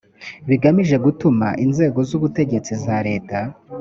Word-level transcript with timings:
bigamije 0.47 0.95
gutuma 1.05 1.47
inzego 1.65 1.99
z 2.09 2.11
ubutegetsi 2.17 2.71
za 2.83 2.97
leta 3.07 3.39